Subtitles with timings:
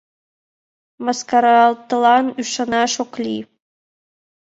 [1.05, 3.43] Мыскаратлан ӱшанаш ок лий!